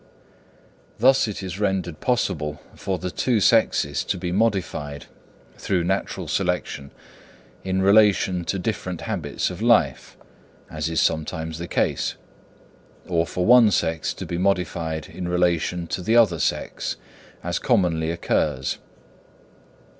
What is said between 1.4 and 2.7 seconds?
is rendered possible